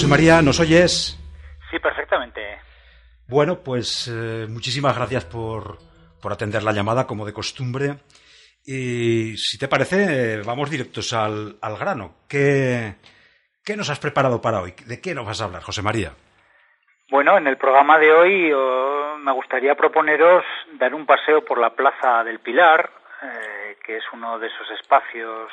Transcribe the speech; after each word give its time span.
José 0.00 0.08
María, 0.08 0.40
¿nos 0.40 0.58
oyes? 0.60 1.18
Sí, 1.70 1.78
perfectamente. 1.78 2.40
Bueno, 3.28 3.58
pues 3.62 4.08
eh, 4.08 4.46
muchísimas 4.48 4.96
gracias 4.96 5.26
por, 5.26 5.76
por 6.22 6.32
atender 6.32 6.62
la 6.62 6.72
llamada 6.72 7.06
como 7.06 7.26
de 7.26 7.34
costumbre. 7.34 7.96
Y 8.64 9.36
si 9.36 9.58
te 9.58 9.68
parece, 9.68 10.40
vamos 10.40 10.70
directos 10.70 11.12
al, 11.12 11.58
al 11.60 11.76
grano. 11.76 12.14
¿Qué, 12.26 12.94
¿Qué 13.62 13.76
nos 13.76 13.90
has 13.90 13.98
preparado 13.98 14.40
para 14.40 14.62
hoy? 14.62 14.72
¿De 14.86 15.02
qué 15.02 15.14
nos 15.14 15.26
vas 15.26 15.42
a 15.42 15.44
hablar, 15.44 15.60
José 15.60 15.82
María? 15.82 16.12
Bueno, 17.10 17.36
en 17.36 17.46
el 17.46 17.58
programa 17.58 17.98
de 17.98 18.10
hoy 18.10 18.52
oh, 18.54 19.18
me 19.18 19.32
gustaría 19.32 19.74
proponeros 19.74 20.44
dar 20.78 20.94
un 20.94 21.04
paseo 21.04 21.44
por 21.44 21.58
la 21.58 21.74
Plaza 21.74 22.24
del 22.24 22.40
Pilar, 22.40 22.88
eh, 23.22 23.76
que 23.84 23.98
es 23.98 24.04
uno 24.14 24.38
de 24.38 24.46
esos 24.46 24.70
espacios 24.80 25.52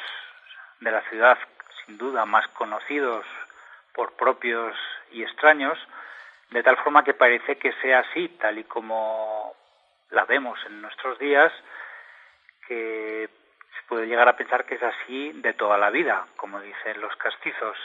de 0.80 0.92
la 0.92 1.02
ciudad 1.10 1.38
sin 1.86 1.98
duda 1.98 2.26
más 2.26 2.48
conocidos 2.58 3.26
por 3.98 4.14
propios 4.14 4.78
y 5.12 5.24
extraños, 5.24 5.78
de 6.52 6.62
tal 6.62 6.78
forma 6.78 7.04
que 7.04 7.16
parece 7.16 7.58
que 7.58 7.74
sea 7.82 8.00
así, 8.00 8.30
tal 8.40 8.60
y 8.60 8.64
como 8.64 9.56
la 10.12 10.24
vemos 10.26 10.60
en 10.68 10.82
nuestros 10.84 11.18
días, 11.18 11.52
que 12.68 13.28
se 13.28 13.88
puede 13.90 14.06
llegar 14.06 14.30
a 14.30 14.38
pensar 14.38 14.66
que 14.66 14.76
es 14.76 14.84
así 14.84 15.32
de 15.34 15.54
toda 15.54 15.80
la 15.80 15.90
vida, 15.90 16.28
como 16.36 16.62
dicen 16.62 17.02
los 17.02 17.16
castizos. 17.16 17.76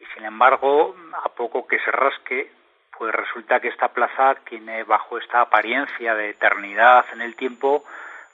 Y 0.00 0.04
sin 0.14 0.24
embargo, 0.24 0.96
a 1.24 1.28
poco 1.28 1.66
que 1.66 1.78
se 1.78 1.92
rasque, 1.92 2.50
pues 2.98 3.14
resulta 3.14 3.60
que 3.60 3.68
esta 3.68 3.88
plaza 3.88 4.34
tiene 4.48 4.82
bajo 4.82 5.18
esta 5.18 5.42
apariencia 5.42 6.14
de 6.16 6.30
eternidad 6.30 7.06
en 7.12 7.20
el 7.22 7.36
tiempo 7.36 7.84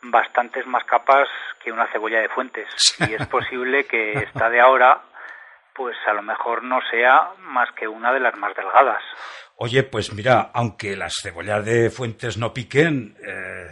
bastantes 0.03 0.67
más 0.67 0.85
capas 0.85 1.29
que 1.63 1.71
una 1.71 1.87
cebolla 1.89 2.21
de 2.21 2.29
fuentes. 2.29 2.69
Y 3.09 3.15
es 3.15 3.27
posible 3.27 3.85
que 3.85 4.13
esta 4.13 4.49
de 4.49 4.61
ahora, 4.61 5.01
pues 5.75 5.97
a 6.07 6.13
lo 6.13 6.23
mejor 6.23 6.63
no 6.63 6.81
sea 6.91 7.31
más 7.41 7.71
que 7.73 7.89
una 7.89 8.13
de 8.13 8.21
las 8.21 8.37
más 8.37 8.55
delgadas. 8.55 9.03
Oye, 9.57 9.83
pues 9.83 10.13
mira, 10.13 10.51
aunque 10.55 10.97
las 10.97 11.15
cebollas 11.23 11.65
de 11.65 11.91
fuentes 11.91 12.37
no 12.37 12.53
piquen, 12.53 13.17
eh, 13.25 13.71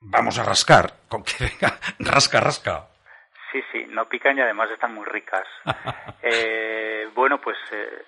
vamos 0.00 0.38
a 0.38 0.44
rascar. 0.44 0.92
Con 1.08 1.22
que 1.22 1.32
venga, 1.44 1.78
rasca, 1.98 2.40
rasca. 2.40 2.88
Sí, 3.50 3.62
sí, 3.70 3.84
no 3.88 4.08
pican 4.08 4.38
y 4.38 4.40
además 4.40 4.70
están 4.70 4.94
muy 4.94 5.04
ricas. 5.04 5.46
eh, 6.22 7.08
bueno, 7.14 7.38
pues 7.40 7.56
eh, 7.70 8.04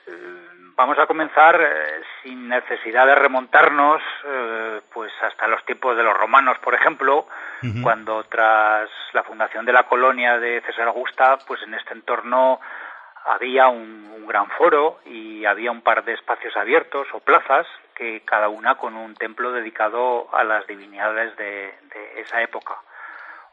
vamos 0.76 0.98
a 0.98 1.06
comenzar 1.06 1.60
eh, 1.60 2.02
sin 2.22 2.48
necesidad 2.48 3.06
de 3.06 3.14
remontarnos 3.14 4.02
eh, 4.26 4.80
pues 4.92 5.12
hasta 5.22 5.46
los 5.46 5.64
tiempos 5.64 5.96
de 5.96 6.02
los 6.02 6.16
romanos, 6.16 6.58
por 6.58 6.74
ejemplo, 6.74 7.26
uh 7.62 7.66
-huh. 7.66 7.82
cuando 7.82 8.24
tras 8.24 8.88
la 9.12 9.22
fundación 9.22 9.64
de 9.64 9.72
la 9.72 9.84
colonia 9.84 10.38
de 10.38 10.60
César 10.62 10.88
Augusta, 10.88 11.38
pues 11.46 11.62
en 11.62 11.74
este 11.74 11.94
entorno 11.94 12.60
había 13.24 13.68
un, 13.68 14.04
gran 14.26 14.48
foro 14.52 15.00
y 15.04 15.44
había 15.44 15.70
un 15.70 15.82
par 15.82 16.02
de 16.02 16.14
espacios 16.14 16.56
abiertos 16.56 17.06
o 17.12 17.20
plazas 17.20 17.66
que 17.94 18.22
cada 18.24 18.48
una 18.48 18.76
con 18.76 18.96
un 18.96 19.14
templo 19.14 19.52
dedicado 19.52 20.34
a 20.34 20.44
las 20.44 20.66
divinidades 20.66 21.36
de, 21.36 21.74
esa 22.16 22.40
época. 22.40 22.74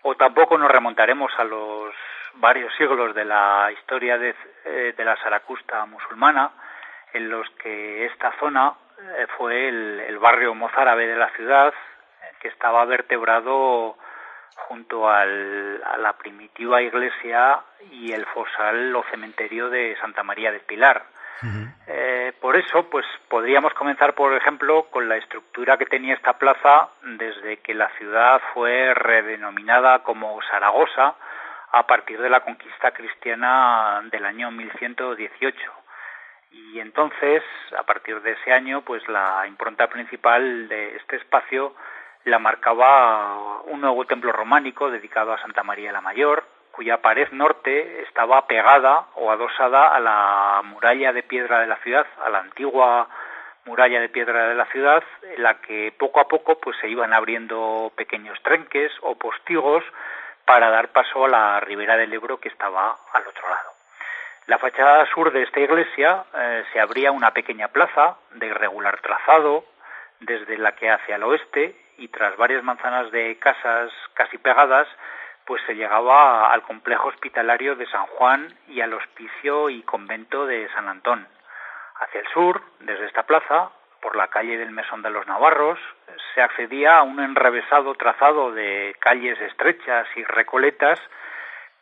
O 0.04 0.16
tampoco 0.16 0.58
nos 0.58 0.72
remontaremos 0.72 1.32
a 1.38 1.44
los 1.44 1.94
varios 2.36 2.74
siglos 2.76 3.14
de 3.14 3.26
la 3.26 3.70
historia 3.74 4.18
de, 4.18 4.34
eh, 4.64 4.96
la 4.98 5.18
Zaracusta 5.18 5.86
musulmana, 5.86 6.52
en 7.14 7.30
los 7.30 7.50
que 7.62 8.06
esta 8.06 8.32
zona 8.40 8.74
eh, 9.18 9.28
fue 9.38 9.68
el, 9.68 10.00
el, 10.08 10.20
barrio 10.20 10.56
mozárabe 10.56 11.06
de 11.06 11.18
la 11.18 11.30
ciudad, 11.32 11.74
eh, 11.74 12.36
que 12.40 12.48
estaba 12.48 12.86
vertebrado 12.86 13.98
junto 14.56 15.10
al, 15.10 15.82
a 15.84 15.98
la 15.98 16.14
primitiva 16.14 16.82
iglesia 16.82 17.60
y 17.92 18.12
el 18.12 18.26
fosal 18.28 18.96
o 18.96 19.04
cementerio 19.12 19.70
de 19.70 19.96
Santa 20.00 20.24
María 20.24 20.52
del 20.52 20.62
Pilar. 20.62 21.04
Uh 21.44 21.46
-huh. 21.46 21.74
eh, 21.88 22.34
por 22.40 22.56
eso, 22.56 22.88
pues 22.90 23.06
podríamos 23.28 23.74
comenzar, 23.74 24.14
por 24.14 24.34
ejemplo, 24.34 24.84
con 24.92 25.10
la 25.10 25.18
estructura 25.18 25.78
que 25.78 25.88
tenía 25.88 26.14
esta 26.14 26.34
plaza 26.34 26.90
desde 27.02 27.58
que 27.58 27.74
la 27.74 27.90
ciudad 27.98 28.40
fue 28.54 28.94
redenominada 28.94 30.04
como 30.04 30.40
Zaragoza 30.50 31.16
a 31.72 31.88
partir 31.88 32.22
de 32.22 32.30
la 32.30 32.42
conquista 32.42 32.92
cristiana 32.92 34.02
del 34.12 34.26
año 34.26 34.52
1118. 34.52 35.58
Y 36.52 36.80
entonces, 36.80 37.44
a 37.78 37.84
partir 37.84 38.22
de 38.22 38.32
ese 38.34 38.52
año, 38.52 38.82
pues 38.82 39.08
la 39.08 39.46
impronta 39.48 39.88
principal 39.88 40.68
de 40.68 40.98
este 40.98 41.16
espacio 41.16 41.74
la 42.26 42.40
marcaba 42.40 43.62
un 43.64 43.82
nuevo 43.82 44.06
templo 44.06 44.32
románico 44.32 44.92
dedicado 44.92 45.34
a 45.34 45.42
Santa 45.42 45.64
María 45.64 45.92
la 45.92 46.02
Mayor, 46.02 46.44
cuya 46.72 47.02
pared 47.02 47.30
norte 47.32 48.02
estaba 48.04 48.48
pegada 48.48 49.08
o 49.16 49.32
adosada 49.32 49.94
a 49.96 50.00
la 50.00 50.62
muralla 50.64 51.14
de 51.14 51.24
piedra 51.24 51.60
de 51.60 51.68
la 51.68 51.78
ciudad, 51.78 52.06
a 52.24 52.30
la 52.30 52.40
antigua 52.40 53.08
muralla 53.66 54.00
de 54.00 54.10
piedra 54.10 54.48
de 54.48 54.56
la 54.56 54.66
ciudad, 54.66 55.04
en 55.36 55.44
la 55.44 55.56
que 55.62 55.94
poco 55.98 56.20
a 56.20 56.28
poco 56.28 56.60
pues 56.60 56.78
se 56.80 56.90
iban 56.90 57.14
abriendo 57.14 57.92
pequeños 57.96 58.42
trenques 58.44 58.92
o 59.02 59.16
postigos 59.16 59.84
para 60.46 60.70
dar 60.70 60.90
paso 60.90 61.26
a 61.26 61.30
la 61.30 61.60
ribera 61.60 61.98
del 61.98 62.14
Ebro 62.14 62.40
que 62.40 62.50
estaba 62.50 62.98
al 63.14 63.28
otro 63.28 63.50
lado. 63.50 63.72
La 64.48 64.58
fachada 64.58 65.06
sur 65.14 65.32
de 65.32 65.44
esta 65.44 65.60
iglesia 65.60 66.26
eh, 66.36 66.64
se 66.74 66.80
abría 66.80 67.12
una 67.12 67.32
pequeña 67.32 67.68
plaza 67.68 68.18
de 68.32 68.48
irregular 68.48 69.00
trazado, 69.02 69.66
desde 70.20 70.58
la 70.58 70.74
que 70.74 70.90
hacia 70.90 71.16
el 71.16 71.24
oeste 71.24 71.76
y 72.02 72.08
tras 72.08 72.36
varias 72.36 72.64
manzanas 72.64 73.12
de 73.12 73.38
casas 73.38 73.92
casi 74.14 74.38
pegadas, 74.38 74.88
pues 75.46 75.62
se 75.68 75.76
llegaba 75.76 76.52
al 76.52 76.64
complejo 76.64 77.10
hospitalario 77.10 77.76
de 77.76 77.86
San 77.88 78.06
Juan 78.08 78.54
y 78.68 78.82
al 78.82 78.94
hospicio 78.94 79.70
y 79.70 79.84
convento 79.84 80.46
de 80.46 80.68
San 80.70 80.88
Antón. 80.88 81.28
Hacia 82.00 82.22
el 82.22 82.28
sur, 82.30 82.62
desde 82.80 83.06
esta 83.06 83.24
plaza, 83.24 83.70
por 84.02 84.16
la 84.16 84.28
calle 84.30 84.58
del 84.58 84.72
Mesón 84.72 85.04
de 85.04 85.12
los 85.12 85.28
Navarros, 85.28 85.80
se 86.34 86.42
accedía 86.42 86.98
a 86.98 87.04
un 87.04 87.20
enrevesado 87.20 87.94
trazado 87.94 88.52
de 88.52 88.96
calles 89.00 89.40
estrechas 89.40 90.08
y 90.16 90.24
recoletas 90.24 91.00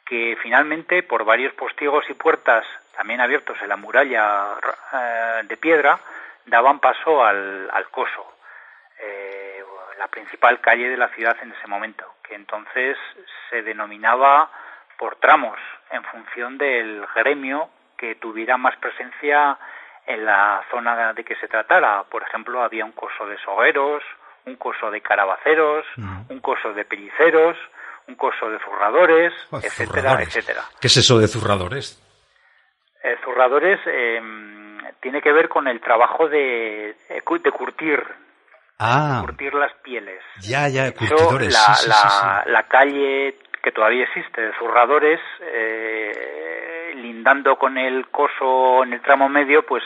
que 0.06 0.38
finalmente, 0.42 1.04
por 1.04 1.24
varios 1.24 1.54
postigos 1.54 2.04
y 2.10 2.14
puertas 2.14 2.66
también 2.98 3.22
abiertos 3.22 3.58
en 3.62 3.70
la 3.70 3.78
muralla 3.78 4.48
eh, 4.92 5.42
de 5.44 5.56
piedra, 5.56 6.00
daban 6.48 6.80
paso 6.80 7.24
al, 7.24 7.70
coso, 7.92 8.34
la 10.00 10.08
principal 10.08 10.60
calle 10.62 10.90
de 10.90 10.98
la 10.98 11.10
ciudad 11.10 11.38
en 11.42 11.52
ese 11.52 11.68
momento, 11.68 12.06
que 12.24 12.34
entonces 12.34 12.98
se 13.50 13.62
denominaba 13.62 14.50
por 14.98 15.18
tramos 15.18 15.60
en 15.92 16.04
función 16.06 16.58
del 16.58 17.06
gremio 17.14 17.70
que 17.98 18.16
tuviera 18.16 18.58
más 18.58 18.76
presencia 18.78 19.58
en 20.08 20.26
la 20.26 20.64
zona 20.72 21.14
de 21.14 21.24
que 21.24 21.36
se 21.36 21.48
tratara. 21.48 22.04
Por 22.04 22.24
ejemplo, 22.24 22.64
había 22.64 22.86
un 22.86 22.94
coso 22.94 23.28
de 23.28 23.38
sogueros, 23.40 24.02
un 24.46 24.56
coso 24.56 24.90
de 24.90 25.02
carabaceros, 25.02 25.86
uh-huh. 25.98 26.34
un 26.34 26.40
coso 26.40 26.74
de 26.74 26.86
pelliceros, 26.86 27.58
un 28.08 28.16
coso 28.16 28.50
de 28.50 28.58
zurradores, 28.60 29.34
oh, 29.52 29.58
etcétera, 29.58 30.02
zurradores. 30.02 30.28
etcétera. 30.30 30.62
¿Qué 30.80 30.88
es 30.88 30.98
eso 30.98 31.20
de 31.20 31.28
zurradores? 31.28 32.02
Eh, 33.04 33.18
zurradores 33.24 33.80
eh, 33.86 34.22
tiene 35.02 35.22
que 35.22 35.32
ver 35.32 35.50
con 35.50 35.68
el 35.68 35.80
trabajo 35.80 36.28
de, 36.28 36.96
de 37.08 37.52
curtir, 37.52 38.02
ah, 38.80 39.22
curtir 39.26 39.54
las 39.54 39.74
pieles. 39.84 40.22
Ya, 40.42 40.68
ya, 40.68 40.84
De 40.84 40.90
hecho, 40.90 41.16
curtidores. 41.16 41.54
la, 41.54 41.60
sí, 41.76 41.84
sí, 41.84 41.90
la, 41.90 41.96
sí, 41.96 42.08
sí. 42.10 42.52
la 42.52 42.64
calle 42.64 43.36
que 43.62 43.72
todavía 43.72 44.04
existe 44.06 44.42
de 44.42 44.54
zurradores, 44.58 45.20
eh, 45.42 46.94
lindando 46.96 47.58
con 47.58 47.78
el 47.78 48.08
coso 48.08 48.84
en 48.84 48.94
el 48.94 49.02
tramo 49.02 49.28
medio, 49.30 49.66
pues, 49.66 49.84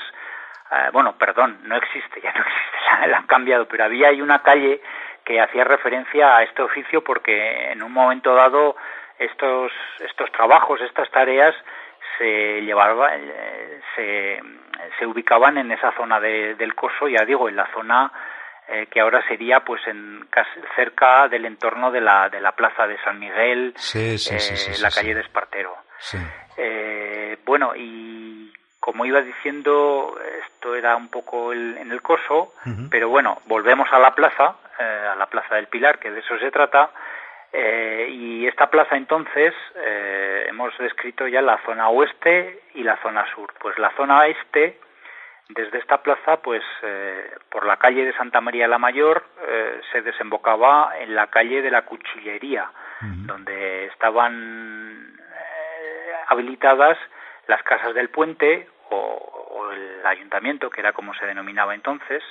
eh, 0.71 0.89
bueno, 0.93 1.17
perdón, 1.17 1.59
no 1.63 1.75
existe, 1.75 2.21
ya 2.21 2.31
no 2.33 2.41
existe, 2.41 2.77
la, 3.01 3.07
la 3.07 3.17
han 3.17 3.27
cambiado, 3.27 3.67
pero 3.67 3.85
había 3.85 4.09
ahí 4.09 4.21
una 4.21 4.43
calle 4.43 4.81
que 5.25 5.41
hacía 5.41 5.63
referencia 5.63 6.37
a 6.37 6.43
este 6.43 6.61
oficio 6.61 7.03
porque 7.03 7.71
en 7.71 7.81
un 7.81 7.91
momento 7.91 8.35
dado 8.35 8.75
estos, 9.17 9.71
estos 9.99 10.31
trabajos, 10.31 10.81
estas 10.81 11.09
tareas 11.11 11.55
se 12.17 12.61
llevaban, 12.61 13.21
eh, 13.23 13.81
se, 13.95 14.41
se 14.99 15.05
ubicaban 15.05 15.57
en 15.57 15.71
esa 15.71 15.91
zona 15.93 16.19
de, 16.19 16.55
del 16.55 16.75
coso, 16.75 17.07
ya 17.07 17.25
digo, 17.25 17.49
en 17.49 17.55
la 17.55 17.67
zona 17.73 18.11
eh, 18.67 18.87
que 18.89 18.99
ahora 19.01 19.25
sería 19.27 19.61
pues 19.61 19.85
en 19.87 20.25
casi 20.29 20.59
cerca 20.75 21.27
del 21.27 21.45
entorno 21.45 21.91
de 21.91 22.01
la, 22.01 22.29
de 22.29 22.41
la 22.41 22.53
plaza 22.53 22.87
de 22.87 22.97
San 23.03 23.19
Miguel, 23.19 23.73
Sí, 23.75 24.17
sí, 24.17 24.35
eh, 24.35 24.39
sí, 24.39 24.81
la 24.81 24.89
calle 24.89 25.15
de 25.15 25.21
Espartero. 25.21 25.75
Eh, 26.57 27.37
bueno, 27.45 27.73
y 27.75 28.51
como 28.79 29.05
iba 29.05 29.21
diciendo, 29.21 30.19
esto 30.45 30.75
era 30.75 30.95
un 30.95 31.07
poco 31.07 31.53
el, 31.53 31.77
en 31.77 31.91
el 31.91 32.01
coso, 32.01 32.53
pero 32.89 33.07
bueno, 33.09 33.41
volvemos 33.45 33.87
a 33.91 33.99
la 33.99 34.13
plaza, 34.13 34.55
eh, 34.77 35.07
a 35.13 35.15
la 35.15 35.27
plaza 35.27 35.55
del 35.55 35.67
Pilar, 35.67 35.99
que 35.99 36.11
de 36.11 36.19
eso 36.19 36.37
se 36.37 36.51
trata, 36.51 36.91
eh, 37.53 38.07
y 38.09 38.47
esta 38.47 38.67
plaza 38.69 38.97
entonces 38.97 39.53
eh, 39.75 40.47
hemos 40.49 40.77
descrito 40.79 41.27
ya 41.27 41.41
la 41.41 41.59
zona 41.65 41.87
oeste 41.89 42.63
y 42.73 42.83
la 42.83 42.97
zona 42.97 43.25
sur. 43.33 43.53
Pues 43.59 43.77
la 43.77 43.91
zona 43.95 44.25
este, 44.27 44.79
desde 45.53 45.79
esta 45.79 46.01
plaza, 46.01 46.37
pues 46.37 46.63
eh, 46.81 47.35
por 47.49 47.65
la 47.65 47.77
calle 47.77 48.05
de 48.05 48.13
Santa 48.13 48.41
María 48.41 48.67
la 48.67 48.77
Mayor, 48.77 49.23
eh, 49.47 49.81
se 49.91 50.01
desembocaba 50.01 50.93
en 50.99 51.15
la 51.15 51.27
calle 51.27 51.61
de 51.61 51.71
la 51.71 51.83
Cuchillería, 51.83 52.69
donde 53.01 53.87
estaban 53.87 55.17
eh, 55.19 56.13
habilitadas 56.27 56.97
las 57.47 57.61
casas 57.63 57.93
del 57.93 58.09
puente 58.09 58.69
o, 58.89 59.69
el 59.71 60.05
ayuntamiento, 60.05 60.69
que 60.69 60.79
era 60.79 60.93
como 60.93 61.13
se 61.13 61.25
denominaba 61.25 61.73
entonces, 61.75 62.23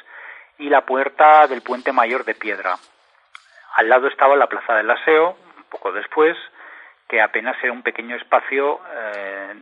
y 0.58 0.70
la 0.70 0.86
puerta 0.86 1.46
del 1.46 1.60
puente 1.60 1.92
mayor 1.92 2.24
de 2.24 2.34
piedra. 2.34 2.76
Al 3.74 3.88
lado 3.88 4.06
estaba 4.06 4.36
la 4.36 4.46
plaza 4.46 4.74
del 4.74 4.90
aseo, 4.90 5.36
un 5.56 5.64
poco 5.64 5.92
después, 5.92 6.36
que 7.08 7.20
apenas 7.20 7.56
era 7.62 7.72
un 7.72 7.82
pequeño 7.82 8.16
espacio 8.16 8.80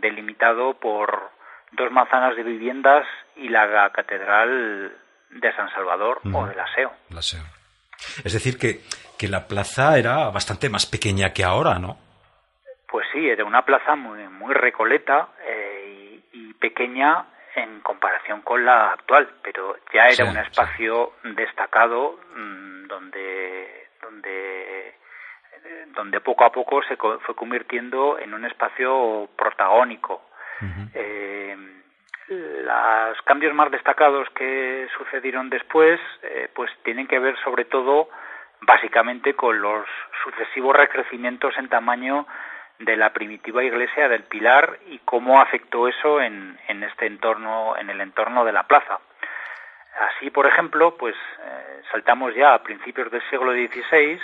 delimitado 0.01 0.75
por 0.75 1.31
dos 1.73 1.91
manzanas 1.91 2.37
de 2.37 2.43
viviendas 2.43 3.07
y 3.37 3.49
la 3.49 3.91
catedral 3.91 4.93
de 5.31 5.53
San 5.55 5.71
Salvador 5.71 6.21
o 6.33 6.47
del 6.47 6.61
aseo. 6.61 6.93
Es 8.25 8.33
decir, 8.33 8.59
que, 8.59 8.81
que 9.19 9.29
la 9.29 9.47
plaza 9.47 9.99
era 9.99 10.31
bastante 10.31 10.69
más 10.69 10.87
pequeña 10.87 11.33
que 11.33 11.45
ahora, 11.45 11.79
¿no? 11.79 11.99
Pues 12.91 13.07
sí, 13.13 13.29
era 13.29 13.45
una 13.45 13.65
plaza 13.65 13.95
muy, 13.95 14.27
muy 14.29 14.53
recoleta 14.55 15.29
eh, 15.45 16.21
y, 16.33 16.53
pequeña 16.55 17.25
en 17.55 17.81
comparación 17.81 18.43
con 18.43 18.65
la 18.65 18.93
actual, 18.93 19.29
pero 19.43 19.77
ya 19.93 20.09
era 20.09 20.25
un 20.31 20.37
espacio 20.37 21.15
destacado 21.23 22.19
mm, 22.35 22.87
donde, 22.87 23.89
donde, 24.03 24.95
donde 25.95 26.21
poco 26.21 26.45
a 26.45 26.53
poco 26.53 26.83
se 26.83 26.97
fue 26.97 27.35
convirtiendo 27.35 28.19
en 28.19 28.35
un 28.35 28.45
espacio 28.45 29.29
protagónico. 29.37 30.30
Eh, 30.95 31.57
los 32.29 33.23
cambios 33.23 33.55
más 33.55 33.71
destacados 33.71 34.29
que 34.31 34.87
sucedieron 34.97 35.51
después, 35.51 36.01
eh, 36.23 36.49
pues 36.55 36.71
tienen 36.85 37.07
que 37.07 37.19
ver 37.19 37.37
sobre 37.43 37.65
todo, 37.65 38.09
básicamente, 38.61 39.35
con 39.35 39.61
los 39.61 39.87
sucesivos 40.23 40.77
recrecimientos 40.77 41.57
en 41.59 41.69
tamaño 41.69 42.27
de 42.79 42.97
la 42.97 43.13
primitiva 43.13 43.63
iglesia 43.63 44.09
del 44.09 44.23
Pilar 44.23 44.79
y 44.87 44.99
cómo 45.01 45.41
afectó 45.41 45.89
eso 45.89 46.21
en, 46.21 46.59
este 46.69 47.07
entorno, 47.07 47.77
en 47.77 47.91
el 47.91 48.01
entorno 48.01 48.45
de 48.45 48.53
la 48.53 48.63
plaza. 48.63 49.01
Así, 50.01 50.31
por 50.31 50.47
ejemplo, 50.47 50.97
pues 50.97 51.15
eh, 51.17 51.83
saltamos 51.91 52.35
ya 52.35 52.55
a 52.55 52.63
principios 52.63 53.11
del 53.11 53.23
siglo 53.29 53.53
XVI, 53.53 54.19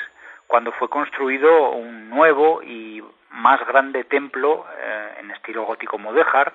cuando 0.47 0.73
fue 0.73 0.89
construido 0.89 1.71
un 1.71 2.09
nuevo 2.09 2.63
y 2.63 3.03
más 3.37 3.65
grande 3.67 4.05
templo 4.05 4.67
eh, 4.79 5.17
en 5.21 5.31
estilo 5.31 5.65
gótico 5.65 5.99
mudéjar, 5.99 6.53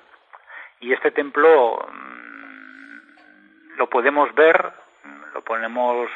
y 0.80 0.94
este 0.94 1.12
templo 1.12 1.88
mm, 1.92 3.78
lo 3.78 3.90
podemos 3.90 4.34
ver, 4.36 4.72
lo 5.34 5.42
podemos 5.42 6.10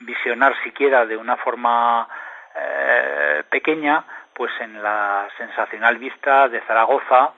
visionar 0.00 0.54
siquiera 0.62 1.06
de 1.06 1.16
una 1.16 1.36
forma 1.36 2.08
eh, 2.54 3.42
pequeña, 3.50 4.04
pues 4.34 4.52
en 4.60 4.82
la 4.82 5.28
sensacional 5.36 5.98
vista 5.98 6.48
de 6.48 6.60
Zaragoza 6.62 7.32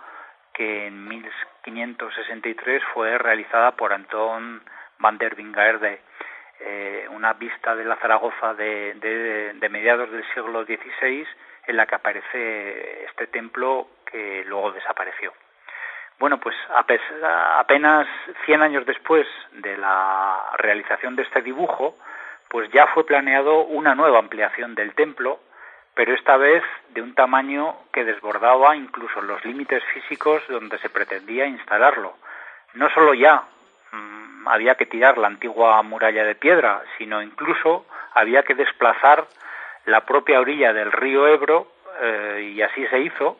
que 0.55 0.87
en 0.87 1.09
1563 1.09 2.83
fue 2.95 3.19
realizada 3.19 3.73
por 3.73 3.93
Antón 3.93 4.63
van 4.99 5.19
der 5.19 5.35
Wingaerde, 5.37 6.01
eh, 6.61 7.07
una 7.11 7.33
vista 7.33 7.75
de 7.75 7.85
la 7.85 7.97
Zaragoza 7.97 8.55
de, 8.55 8.95
de, 8.95 9.69
mediados 9.69 10.11
del 10.13 10.25
siglo 10.33 10.65
XVI 10.65 11.27
en 11.67 11.77
la 11.77 11.87
que 11.87 11.95
aparece 11.95 13.05
este 13.05 13.27
templo 13.29 13.89
que 14.05 14.45
luego 14.47 14.73
desapareció. 14.73 15.33
Bueno, 16.19 16.39
pues 16.39 16.55
apenas 17.59 18.07
100 18.47 18.63
años 18.63 18.87
después 18.87 19.27
de 19.53 19.77
la 19.77 20.53
realización 20.59 21.17
de 21.17 21.23
este 21.23 21.43
dibujo, 21.43 21.97
pues 22.49 22.71
ya 22.71 22.87
fue 22.89 23.05
planeado 23.05 23.65
una 23.65 23.95
nueva 23.95 24.21
ampliación 24.21 24.75
del 24.75 24.95
templo 24.95 25.41
pero 25.95 26.13
esta 26.13 26.37
vez 26.37 26.63
de 26.91 27.03
un 27.03 27.15
tamaño 27.15 27.77
que 27.93 28.05
desbordaba 28.05 28.77
incluso 28.77 29.21
los 29.23 29.45
límites 29.45 29.83
físicos 29.95 30.43
donde 30.49 30.79
se 30.79 30.91
pretendía 30.91 31.47
instalarlo. 31.47 32.15
No 32.75 32.91
solo 32.91 33.15
ya 33.15 33.45
mm, 33.93 34.49
había 34.49 34.75
que 34.75 34.87
tirar 34.87 35.19
la 35.19 35.29
antigua 35.29 35.81
muralla 35.83 36.25
de 36.25 36.35
piedra, 36.35 36.83
sino 36.99 37.23
incluso 37.23 37.87
había 38.13 38.43
que 38.43 38.55
desplazar 38.55 39.27
la 39.87 40.03
propia 40.03 40.41
orilla 40.41 40.73
del 40.73 40.93
río 40.93 41.27
Ebro 41.27 41.69
eh, 42.01 42.53
y 42.55 42.63
así 42.63 42.87
se 42.89 43.01
hizo, 43.01 43.39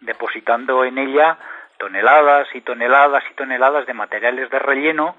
depositando 0.00 0.84
en 0.84 0.98
ella 0.98 1.38
toneladas 1.78 2.48
y 2.54 2.60
toneladas 2.60 3.24
y 3.30 3.34
toneladas 3.34 3.86
de 3.86 3.94
materiales 3.94 4.50
de 4.50 4.58
relleno 4.58 5.16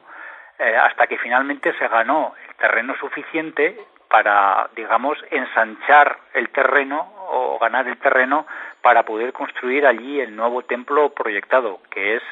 eh, 0.59 0.75
hasta 0.75 1.07
que 1.07 1.17
finalmente 1.17 1.73
se 1.77 1.87
ganó 1.87 2.35
el 2.47 2.55
terreno 2.55 2.95
suficiente 2.99 3.77
para, 4.09 4.69
digamos, 4.75 5.17
ensanchar 5.31 6.17
el 6.33 6.49
terreno 6.49 7.13
o 7.29 7.59
ganar 7.59 7.87
el 7.87 7.97
terreno 7.97 8.45
para 8.81 9.03
poder 9.03 9.31
construir 9.33 9.85
allí 9.85 10.19
el 10.19 10.35
nuevo 10.35 10.63
templo 10.63 11.13
proyectado, 11.13 11.79
que 11.89 12.15
es 12.15 12.23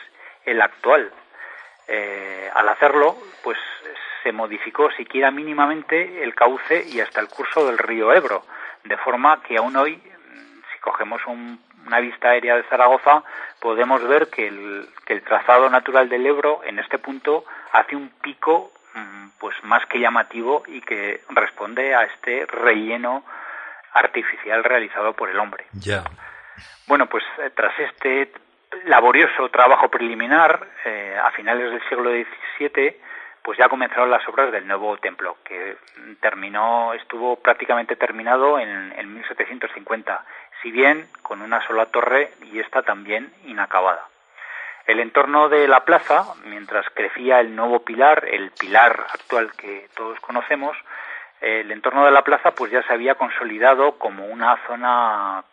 el 0.45 0.61
actual. 0.61 1.11
Eh, 1.87 2.49
al 2.53 2.67
hacerlo, 2.67 3.15
pues 3.43 3.57
se 4.27 4.33
modificó 4.33 4.91
siquiera 4.91 5.31
mínimamente 5.31 6.21
el 6.21 6.35
cauce 6.35 6.85
y 6.89 6.99
hasta 6.99 7.21
el 7.21 7.29
curso 7.29 7.65
del 7.65 7.77
río 7.77 8.11
Ebro, 8.11 8.43
de 8.83 8.97
forma 8.97 9.41
que 9.41 9.55
aún 9.55 9.77
hoy, 9.77 9.95
si 9.95 10.79
cogemos 10.81 11.21
una 11.25 11.99
vista 12.01 12.29
aérea 12.29 12.57
de 12.57 12.63
Zaragoza, 12.63 13.23
podemos 13.61 14.05
ver 14.05 14.27
que 14.27 14.47
el, 14.47 14.89
que 15.05 15.13
el 15.13 15.23
trazado 15.23 15.69
natural 15.69 16.09
del 16.09 16.25
Ebro 16.25 16.61
en 16.65 16.79
este 16.79 16.97
punto 16.97 17.45
hace 17.71 17.95
un 17.95 18.09
pico 18.21 18.71
Mm, 18.97 19.29
pues 19.37 19.55
más 19.63 19.85
que 19.85 19.99
llamativo 19.99 20.63
y 20.65 20.81
que 20.81 21.21
responde 21.29 21.93
a 21.93 22.01
este 22.03 22.47
relleno 22.47 23.23
artificial 23.93 24.63
realizado 24.63 25.13
por 25.13 25.29
el 25.29 25.37
hombre. 25.37 25.65
Ya. 25.73 26.03
Bueno, 26.87 27.05
pues 27.05 27.23
eh, 27.37 27.51
tras 27.55 27.77
este 27.79 28.31
laborioso 28.85 29.49
trabajo 29.49 29.89
preliminar, 29.89 30.67
eh, 30.83 31.15
a 31.23 31.29
finales 31.31 31.69
del 31.71 31.89
siglo 31.89 32.09
XVII, 32.09 32.97
pues 33.47 33.57
ya 33.57 33.69
comenzaron 33.69 34.11
las 34.11 34.27
obras 34.27 34.51
del 34.51 34.67
nuevo 34.67 34.97
templo, 34.97 35.37
que 35.45 35.77
terminó, 36.19 36.93
estuvo 36.93 37.37
prácticamente 37.37 37.95
terminado 37.95 38.59
en, 38.59 38.91
en 38.91 39.13
1750, 39.13 40.25
si 40.61 40.69
bien 40.69 41.07
con 41.21 41.41
una 41.41 41.65
sola 41.65 41.85
torre 41.85 42.33
y 42.51 42.59
esta 42.59 42.81
también 42.81 43.31
inacabada. 43.45 44.03
El 44.85 44.99
entorno 44.99 45.47
de 45.47 45.65
la 45.65 45.85
plaza, 45.85 46.25
mientras 46.43 46.89
crecía 46.93 47.39
el 47.39 47.55
nuevo 47.55 47.85
pilar, 47.85 48.27
el 48.29 48.51
pilar 48.51 49.05
actual 49.13 49.53
que 49.53 49.87
todos 49.95 50.19
conocemos, 50.19 50.75
el 51.39 51.71
entorno 51.71 52.03
de 52.03 52.11
la 52.11 52.25
plaza 52.25 52.51
pues 52.51 52.69
ya 52.69 52.83
se 52.83 52.91
había 52.91 53.15
consolidado 53.15 53.97
como 53.97 54.25
una 54.25 54.57
zona 54.67 55.45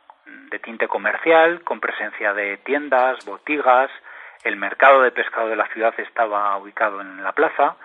de 0.51 0.59
tinte 0.59 0.89
comercial, 0.89 1.63
con 1.63 1.79
presencia 1.79 2.35
de 2.35 2.57
tiendas, 2.57 3.25
botigas, 3.25 3.89
el 4.45 4.57
mercado 4.57 5.03
de 5.03 5.11
pescado 5.11 5.49
de 5.49 5.57
la 5.57 5.67
ciudad 5.69 5.95
estaba 5.99 6.57
ubicado 6.59 7.01
en 7.01 7.25
la 7.25 7.33
plaza 7.33 7.77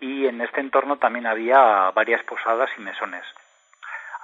y 0.00 0.26
en 0.26 0.40
este 0.40 0.60
entorno 0.60 0.96
también 0.96 1.26
había 1.26 1.90
varias 1.90 2.22
posadas 2.24 2.70
y 2.78 2.80
mesones. 2.80 3.24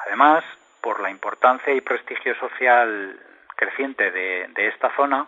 Además, 0.07 0.45
por 0.81 1.01
la 1.01 1.11
importancia 1.11 1.75
y 1.75 1.81
prestigio 1.81 2.35
social 2.37 3.19
creciente 3.57 4.11
de, 4.11 4.69
esta 4.69 4.95
zona, 4.97 5.27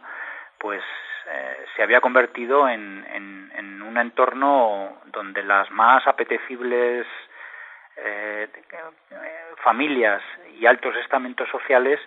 pues 0.59 0.83
eh, 1.27 1.67
se 1.77 1.83
había 1.83 2.01
convertido 2.01 2.69
en, 2.69 3.03
un 3.83 3.99
entorno 3.99 5.03
donde 5.07 5.43
las 5.43 5.71
más 5.71 6.07
apetecibles 6.07 7.07
eh, 7.97 8.49
familias 9.63 10.23
y 10.59 10.65
altos 10.65 10.97
estamentos 10.97 11.47
sociales 11.51 12.01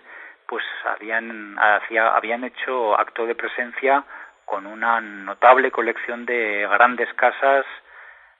pues 0.48 0.64
habían, 0.84 1.56
habían 1.58 2.42
hecho 2.42 2.98
acto 2.98 3.24
de 3.24 3.36
presencia 3.36 4.02
con 4.46 4.66
una 4.66 5.00
notable 5.00 5.70
colección 5.70 6.24
de 6.24 6.66
grandes 6.70 7.12
casas 7.14 7.66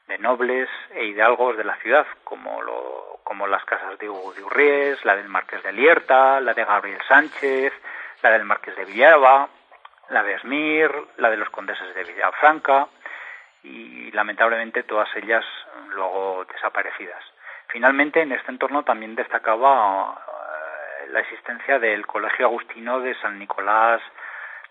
de 0.07 0.19
nobles 0.19 0.69
e 0.95 1.05
hidalgos 1.05 1.57
de 1.57 1.65
la 1.65 1.77
ciudad, 1.77 2.07
como, 2.25 2.63
lo, 2.63 3.19
como 3.25 3.47
las 3.47 3.65
casas 3.65 3.99
de 3.99 4.09
Hugo 4.09 4.33
de 4.33 4.43
Urries, 4.45 5.05
la 5.05 5.17
del 5.17 5.29
Marqués 5.29 5.63
de 5.65 5.73
Lierta, 5.73 6.41
la 6.41 6.55
de 6.55 6.65
Gabriel 6.65 7.01
Sánchez, 7.09 7.73
la 8.23 8.31
del 8.31 8.45
Marqués 8.45 8.77
de 8.77 8.85
Villalba, 8.85 9.49
la 10.11 10.23
de 10.23 10.35
Esmir, 10.35 10.91
la 11.17 11.29
de 11.29 11.37
los 11.37 11.51
condeses 11.51 11.93
de 11.95 12.05
Villafranca 12.05 12.87
y 13.65 14.13
lamentablemente 14.13 14.85
todas 14.85 15.09
ellas 15.17 15.45
luego 15.89 16.47
desaparecidas. 16.53 17.23
Finalmente, 17.67 18.23
en 18.23 18.31
este 18.31 18.53
entorno 18.53 18.85
también 18.85 19.17
destacaba 19.17 20.15
eh, 20.15 21.09
la 21.11 21.21
existencia 21.21 21.81
del 21.81 22.07
Colegio 22.07 22.47
Agustino 22.47 23.01
de 23.01 23.17
San 23.17 23.41
Nicolás 23.41 24.01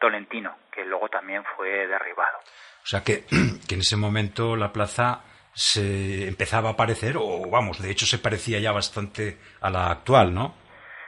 Tolentino, 0.05 0.55
que 0.71 0.85
luego 0.85 1.09
también 1.09 1.43
fue 1.55 1.87
derribado. 1.87 2.37
O 2.83 2.85
sea 2.85 3.03
que, 3.03 3.23
que 3.67 3.73
en 3.73 3.81
ese 3.81 3.97
momento 3.97 4.55
la 4.55 4.71
plaza 4.71 5.23
se 5.51 6.27
empezaba 6.27 6.69
a 6.69 6.75
parecer, 6.75 7.15
o 7.17 7.49
vamos, 7.49 7.81
de 7.81 7.89
hecho 7.89 8.05
se 8.05 8.19
parecía 8.19 8.59
ya 8.59 8.71
bastante 8.71 9.39
a 9.61 9.71
la 9.71 9.89
actual, 9.89 10.31
¿no? 10.31 10.53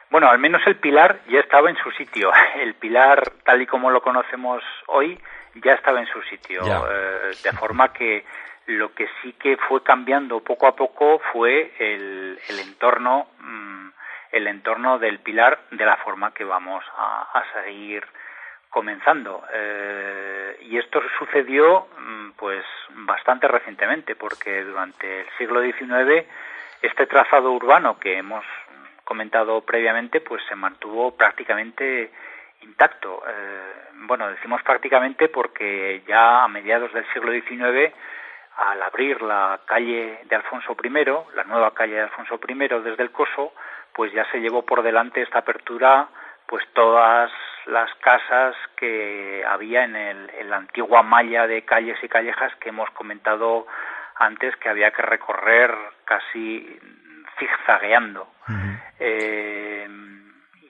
Bueno, 0.09 0.31
al 0.31 0.39
menos 0.39 0.63
el 0.65 0.77
pilar 0.77 1.19
ya 1.29 1.41
estaba 1.41 1.69
en 1.69 1.75
su 1.77 1.91
sitio. 1.91 2.31
El 2.59 2.73
pilar, 2.73 3.33
tal 3.45 3.61
y 3.61 3.67
como 3.67 3.91
lo 3.91 4.01
conocemos 4.01 4.63
hoy, 4.87 5.19
ya 5.63 5.73
estaba 5.73 5.99
en 5.99 6.07
su 6.07 6.19
sitio. 6.23 6.63
Eh, 6.65 7.35
de 7.43 7.51
forma 7.51 7.93
que 7.93 8.25
lo 8.65 8.95
que 8.95 9.07
sí 9.21 9.33
que 9.33 9.57
fue 9.57 9.83
cambiando 9.83 10.39
poco 10.39 10.65
a 10.65 10.75
poco 10.75 11.21
fue 11.31 11.71
el, 11.77 12.39
el 12.49 12.59
entorno, 12.59 13.27
mm, 13.41 13.89
el 14.31 14.47
entorno 14.47 14.97
del 14.97 15.19
pilar 15.19 15.59
de 15.69 15.85
la 15.85 15.97
forma 15.97 16.33
que 16.33 16.45
vamos 16.45 16.83
a, 16.97 17.43
seguir 17.53 18.03
comenzando. 18.69 19.43
Eh, 19.53 20.57
y 20.61 20.77
esto 20.77 21.01
sucedió 21.17 21.87
mm, 21.97 22.31
pues 22.31 22.63
bastante 23.05 23.47
recientemente, 23.47 24.15
porque 24.15 24.63
durante 24.63 25.21
el 25.21 25.27
siglo 25.37 25.61
XIX 25.61 26.25
este 26.81 27.07
trazado 27.07 27.51
urbano 27.51 27.99
que 27.99 28.17
hemos 28.17 28.45
comentado 29.03 29.61
previamente 29.61 30.21
pues 30.21 30.43
se 30.47 30.55
mantuvo 30.55 31.15
prácticamente 31.15 32.11
intacto. 32.61 33.23
Eh, 33.27 33.73
bueno, 34.05 34.29
decimos 34.29 34.61
prácticamente 34.63 35.29
porque 35.29 36.03
ya 36.07 36.43
a 36.43 36.47
mediados 36.47 36.93
del 36.93 37.05
siglo 37.13 37.31
XIX, 37.31 37.93
al 38.57 38.81
abrir 38.81 39.21
la 39.21 39.59
calle 39.65 40.19
de 40.25 40.35
Alfonso 40.35 40.75
I, 40.83 40.89
la 41.35 41.43
nueva 41.45 41.73
calle 41.73 41.95
de 41.95 42.01
Alfonso 42.01 42.39
I 42.47 42.53
desde 42.55 43.03
el 43.03 43.11
Coso, 43.11 43.53
pues 43.93 44.11
ya 44.11 44.29
se 44.31 44.39
llevó 44.39 44.63
por 44.63 44.83
delante 44.83 45.21
esta 45.21 45.39
apertura 45.39 46.07
pues 46.47 46.65
todas 46.73 47.31
las 47.65 47.93
casas 47.95 48.55
que 48.77 49.43
había 49.45 49.83
en, 49.83 49.95
el, 49.95 50.29
en 50.39 50.49
la 50.49 50.57
antigua 50.57 51.03
malla 51.03 51.45
de 51.45 51.63
calles 51.65 51.97
y 52.01 52.07
callejas 52.07 52.55
que 52.55 52.69
hemos 52.69 52.89
comentado 52.91 53.67
antes 54.15 54.55
que 54.57 54.69
había 54.69 54.91
que 54.91 55.01
recorrer 55.01 55.75
casi 56.05 56.79
zigzagueando. 57.37 58.27
eh, 58.99 59.87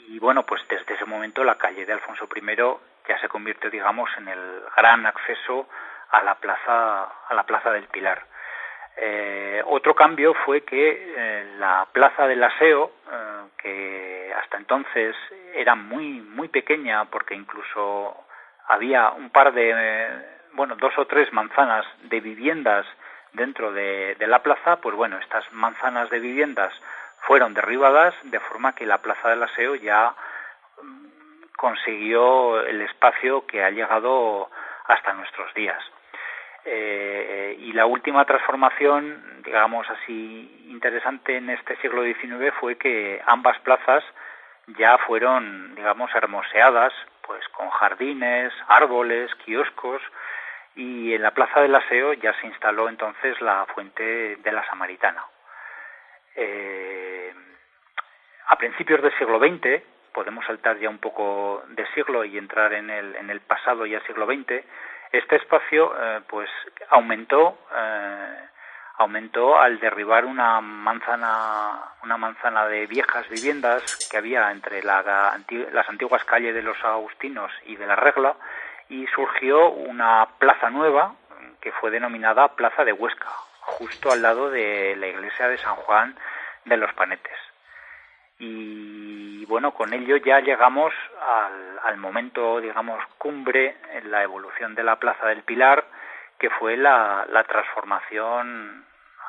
y 0.08 0.20
bueno, 0.20 0.44
pues 0.46 0.62
desde 0.70 0.96
ese 0.96 1.06
momento 1.06 1.44
la 1.44 1.58
calle 1.58 1.86
de 1.86 1.94
Alfonso 1.94 2.28
I 2.36 2.42
ya 3.08 3.20
se 3.20 3.30
convirtió, 3.30 3.70
digamos, 3.70 4.10
en 4.18 4.28
el 4.28 4.64
gran 4.76 5.06
acceso 5.06 5.68
a 6.10 6.24
la 6.24 6.36
plaza, 6.36 7.04
a 7.30 7.34
la 7.34 7.44
plaza 7.44 7.72
del 7.72 7.88
Pilar. 7.88 8.24
Eh, 9.00 9.62
otro 9.66 9.94
cambio 9.94 10.34
fue 10.46 10.62
que 10.62 11.14
eh, 11.16 11.56
la 11.60 11.88
plaza 11.92 12.28
del 12.28 12.44
Aseo, 12.44 12.92
eh, 13.12 13.44
que 13.58 14.34
hasta 14.42 14.58
entonces 14.58 15.16
era 15.54 15.76
muy 15.76 16.22
muy 16.22 16.48
pequeña, 16.48 17.06
porque 17.06 17.36
incluso 17.36 18.26
había 18.68 19.12
un 19.12 19.30
par 19.30 19.54
de, 19.54 20.08
bueno, 20.54 20.76
dos 20.76 20.98
o 20.98 21.06
tres 21.06 21.32
manzanas 21.32 21.86
de 22.04 22.20
viviendas 22.20 22.88
dentro 23.34 23.72
de, 23.72 24.16
la 24.20 24.42
plaza, 24.42 24.78
pues 24.78 24.96
bueno, 24.96 25.20
estas 25.20 25.46
manzanas 25.54 26.10
de 26.10 26.20
viviendas 26.20 26.74
fueron 27.22 27.54
derribadas 27.54 28.16
de 28.24 28.40
forma 28.40 28.74
que 28.74 28.86
la 28.86 28.98
Plaza 29.00 29.30
del 29.30 29.44
Aseo 29.44 29.76
ya 29.76 30.16
mm, 30.82 31.06
consiguió 31.56 32.62
el 32.62 32.82
espacio 32.82 33.46
que 33.46 33.64
ha 33.64 33.70
llegado 33.70 34.50
hasta 34.88 35.14
nuestros 35.14 35.54
días. 35.54 35.84
Eh, 36.70 37.56
y 37.60 37.72
la 37.72 37.86
última 37.86 38.26
transformación, 38.26 39.42
digamos 39.46 39.90
así, 39.90 40.66
interesante 40.68 41.38
en 41.38 41.50
este 41.50 41.78
siglo 41.78 42.04
XIX 42.04 42.54
fue 42.60 42.76
que 42.76 43.22
ambas 43.26 43.58
plazas 43.60 44.04
ya 44.78 44.98
fueron, 44.98 45.76
digamos, 45.76 46.14
hermoseadas, 46.14 46.92
pues 47.22 47.42
con 47.50 47.70
jardines, 47.70 48.52
árboles, 48.68 49.34
kioscos, 49.46 50.02
y 50.76 51.14
en 51.14 51.22
la 51.22 51.32
Plaza 51.32 51.62
del 51.62 51.74
Aseo 51.74 52.12
ya 52.14 52.34
se 52.42 52.48
instaló 52.48 52.90
entonces 52.90 53.40
la 53.40 53.66
fuente 53.68 54.36
de 54.36 54.52
la 54.52 54.66
Samaritana. 54.68 55.24
Eh, 56.36 57.34
a 58.48 58.58
principios 58.58 59.02
del 59.02 59.18
siglo 59.18 59.40
XX, 59.40 59.82
podemos 60.14 60.46
saltar 60.46 60.78
ya 60.80 60.90
un 60.90 61.00
poco 61.00 61.64
de 61.70 61.88
siglo 61.94 62.26
y 62.26 62.38
entrar 62.38 62.74
en 62.74 62.90
el, 62.90 63.16
en 63.16 63.30
el 63.30 63.40
pasado 63.40 63.86
ya 63.86 64.02
siglo 64.02 64.26
XX, 64.26 64.66
este 65.12 65.38
espacio 65.38 65.94
eh, 66.00 66.22
pues 66.28 66.50
aumentó 66.90 67.58
eh, 67.76 68.48
aumentó 68.98 69.60
al 69.60 69.80
derribar 69.80 70.26
una 70.26 70.60
manzana 70.60 71.94
una 72.04 72.18
manzana 72.18 72.68
de 72.68 72.88
viejas 72.88 73.28
viviendas 73.30 74.10
que 74.10 74.18
había 74.18 74.52
entre 74.52 74.84
la, 74.84 75.04
las 75.72 75.90
antiguas 75.90 76.24
calles 76.26 76.56
de 76.56 76.64
los 76.64 76.84
Agustinos 76.84 77.52
y 77.66 77.76
de 77.76 77.88
la 77.88 77.96
Regla 77.96 78.36
y 78.90 79.06
surgió 79.08 79.70
una 79.70 80.28
plaza 80.40 80.70
nueva 80.70 81.14
que 81.62 81.72
fue 81.74 81.92
denominada 81.92 82.56
Plaza 82.56 82.84
de 82.86 82.94
Huesca 82.94 83.30
justo 83.62 84.12
al 84.12 84.22
lado 84.22 84.50
de 84.50 84.96
la 84.98 85.08
iglesia 85.08 85.48
de 85.48 85.58
San 85.58 85.76
Juan 85.76 86.16
de 86.66 86.78
los 86.78 86.94
Panetes 86.94 87.47
y 88.40 89.46
bueno, 89.46 89.74
con 89.74 89.94
ello 89.94 90.18
ya 90.18 90.40
llegamos 90.40 90.94
al, 91.84 91.98
momento, 91.98 92.62
digamos, 92.62 93.04
cumbre 93.18 93.78
en 93.94 94.12
la 94.12 94.22
evolución 94.24 94.76
de 94.76 94.84
la 94.84 94.98
Plaza 94.98 95.28
del 95.28 95.44
Pilar, 95.44 95.86
que 96.38 96.50
fue 96.52 96.78
la, 96.78 97.26
transformación 97.48 98.86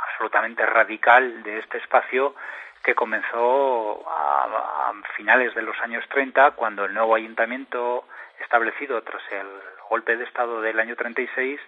absolutamente 0.08 0.66
radical 0.66 1.42
de 1.42 1.58
este 1.58 1.78
espacio 1.78 2.34
que 2.82 2.94
comenzó 2.94 4.04
a, 4.08 4.92
finales 5.16 5.54
de 5.54 5.62
los 5.62 5.78
años 5.80 6.04
30, 6.10 6.52
cuando 6.52 6.84
el 6.84 6.94
nuevo 6.94 7.14
ayuntamiento 7.14 8.04
establecido 8.40 9.02
tras 9.02 9.22
el 9.32 9.46
golpe 9.88 10.16
de 10.16 10.24
Estado 10.24 10.60
del 10.60 10.78
año 10.78 10.94
36 10.94 11.60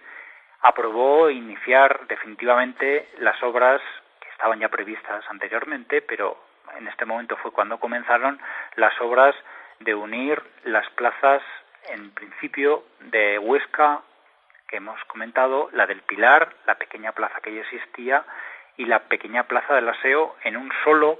aprobó 0.61 1.29
iniciar 1.29 2.07
definitivamente 2.07 3.09
las 3.19 3.41
obras 3.43 3.81
que 4.19 4.29
estaban 4.29 4.59
ya 4.59 4.69
previstas 4.69 5.23
anteriormente, 5.29 6.01
pero 6.01 6.37
en 6.77 6.87
este 6.87 7.05
momento 7.05 7.37
fue 7.37 7.51
cuando 7.51 7.79
comenzaron 7.79 8.39
las 8.75 8.99
obras 9.01 9.35
de 9.79 9.95
unir 9.95 10.41
las 10.63 10.89
plazas, 10.91 11.41
en 11.89 12.11
principio, 12.11 12.83
de 12.99 13.39
Huesca, 13.39 14.01
que 14.67 14.77
hemos 14.77 15.03
comentado, 15.05 15.69
la 15.73 15.85
del 15.85 16.01
Pilar, 16.01 16.53
la 16.65 16.75
pequeña 16.75 17.11
plaza 17.11 17.41
que 17.41 17.53
ya 17.53 17.61
existía, 17.61 18.23
y 18.77 18.85
la 18.85 18.99
pequeña 18.99 19.43
plaza 19.43 19.75
del 19.75 19.89
Aseo 19.89 20.35
en 20.43 20.57
un 20.57 20.71
solo 20.83 21.19